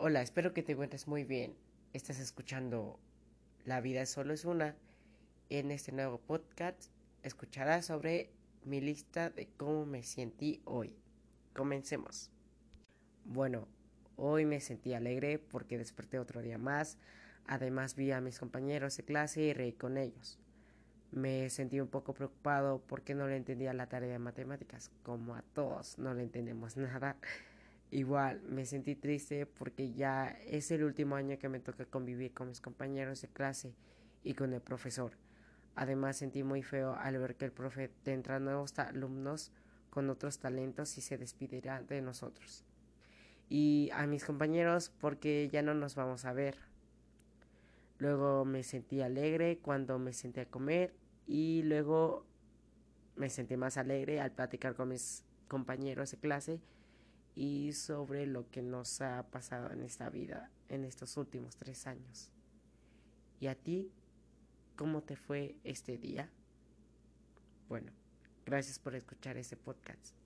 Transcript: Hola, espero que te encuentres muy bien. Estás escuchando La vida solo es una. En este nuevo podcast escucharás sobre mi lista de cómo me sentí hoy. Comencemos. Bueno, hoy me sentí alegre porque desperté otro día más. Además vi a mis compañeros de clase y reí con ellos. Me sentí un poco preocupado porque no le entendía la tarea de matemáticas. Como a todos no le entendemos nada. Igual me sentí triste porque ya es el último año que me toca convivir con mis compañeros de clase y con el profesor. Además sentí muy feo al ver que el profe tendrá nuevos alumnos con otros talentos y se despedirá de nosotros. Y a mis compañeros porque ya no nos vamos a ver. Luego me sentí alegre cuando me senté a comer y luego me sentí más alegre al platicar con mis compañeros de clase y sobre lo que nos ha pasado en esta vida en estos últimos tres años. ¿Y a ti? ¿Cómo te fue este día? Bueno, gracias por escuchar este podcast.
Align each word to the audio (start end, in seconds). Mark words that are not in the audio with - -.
Hola, 0.00 0.22
espero 0.22 0.54
que 0.54 0.62
te 0.62 0.72
encuentres 0.72 1.08
muy 1.08 1.24
bien. 1.24 1.56
Estás 1.92 2.20
escuchando 2.20 3.00
La 3.64 3.80
vida 3.80 4.06
solo 4.06 4.32
es 4.32 4.44
una. 4.44 4.76
En 5.50 5.72
este 5.72 5.90
nuevo 5.90 6.18
podcast 6.18 6.92
escucharás 7.24 7.86
sobre 7.86 8.30
mi 8.64 8.80
lista 8.80 9.28
de 9.28 9.48
cómo 9.56 9.86
me 9.86 10.04
sentí 10.04 10.62
hoy. 10.66 10.94
Comencemos. 11.52 12.30
Bueno, 13.24 13.66
hoy 14.14 14.44
me 14.44 14.60
sentí 14.60 14.94
alegre 14.94 15.40
porque 15.40 15.78
desperté 15.78 16.20
otro 16.20 16.42
día 16.42 16.58
más. 16.58 16.96
Además 17.48 17.96
vi 17.96 18.12
a 18.12 18.20
mis 18.20 18.38
compañeros 18.38 18.96
de 18.98 19.02
clase 19.02 19.42
y 19.42 19.52
reí 19.52 19.72
con 19.72 19.98
ellos. 19.98 20.38
Me 21.10 21.50
sentí 21.50 21.80
un 21.80 21.88
poco 21.88 22.14
preocupado 22.14 22.80
porque 22.86 23.16
no 23.16 23.26
le 23.26 23.34
entendía 23.34 23.72
la 23.72 23.88
tarea 23.88 24.12
de 24.12 24.20
matemáticas. 24.20 24.92
Como 25.02 25.34
a 25.34 25.42
todos 25.42 25.98
no 25.98 26.14
le 26.14 26.22
entendemos 26.22 26.76
nada. 26.76 27.16
Igual 27.90 28.42
me 28.42 28.66
sentí 28.66 28.96
triste 28.96 29.46
porque 29.46 29.92
ya 29.92 30.28
es 30.46 30.70
el 30.70 30.84
último 30.84 31.16
año 31.16 31.38
que 31.38 31.48
me 31.48 31.58
toca 31.58 31.86
convivir 31.86 32.34
con 32.34 32.48
mis 32.48 32.60
compañeros 32.60 33.22
de 33.22 33.28
clase 33.28 33.74
y 34.22 34.34
con 34.34 34.52
el 34.52 34.60
profesor. 34.60 35.12
Además 35.74 36.18
sentí 36.18 36.42
muy 36.42 36.62
feo 36.62 36.94
al 36.94 37.18
ver 37.18 37.36
que 37.36 37.46
el 37.46 37.52
profe 37.52 37.88
tendrá 38.02 38.40
nuevos 38.40 38.78
alumnos 38.78 39.52
con 39.88 40.10
otros 40.10 40.38
talentos 40.38 40.98
y 40.98 41.00
se 41.00 41.16
despedirá 41.16 41.80
de 41.82 42.02
nosotros. 42.02 42.64
Y 43.48 43.88
a 43.94 44.06
mis 44.06 44.24
compañeros 44.24 44.92
porque 45.00 45.48
ya 45.50 45.62
no 45.62 45.72
nos 45.72 45.94
vamos 45.94 46.26
a 46.26 46.34
ver. 46.34 46.58
Luego 47.98 48.44
me 48.44 48.64
sentí 48.64 49.00
alegre 49.00 49.60
cuando 49.62 49.98
me 49.98 50.12
senté 50.12 50.42
a 50.42 50.46
comer 50.46 50.92
y 51.26 51.62
luego 51.62 52.26
me 53.16 53.30
sentí 53.30 53.56
más 53.56 53.78
alegre 53.78 54.20
al 54.20 54.32
platicar 54.32 54.74
con 54.74 54.90
mis 54.90 55.24
compañeros 55.48 56.10
de 56.10 56.18
clase 56.18 56.60
y 57.38 57.72
sobre 57.72 58.26
lo 58.26 58.50
que 58.50 58.62
nos 58.62 59.00
ha 59.00 59.22
pasado 59.30 59.70
en 59.70 59.82
esta 59.82 60.10
vida 60.10 60.50
en 60.68 60.84
estos 60.84 61.16
últimos 61.16 61.54
tres 61.54 61.86
años. 61.86 62.32
¿Y 63.38 63.46
a 63.46 63.54
ti? 63.54 63.92
¿Cómo 64.74 65.02
te 65.02 65.14
fue 65.14 65.54
este 65.62 65.98
día? 65.98 66.28
Bueno, 67.68 67.92
gracias 68.44 68.80
por 68.80 68.96
escuchar 68.96 69.36
este 69.36 69.56
podcast. 69.56 70.16